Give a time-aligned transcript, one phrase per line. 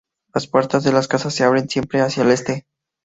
[0.33, 2.65] Las puertas de las casas se abren siempre hacia el este.